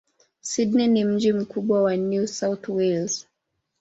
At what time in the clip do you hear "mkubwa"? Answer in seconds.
1.33-1.83